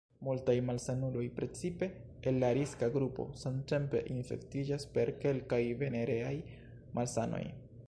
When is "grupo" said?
2.97-3.27